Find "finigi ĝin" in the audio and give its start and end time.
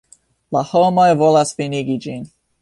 1.61-2.27